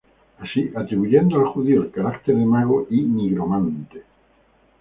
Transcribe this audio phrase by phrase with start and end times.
[0.39, 4.01] Así, atribuyendo al judío el carácter de "mago" y nigromante.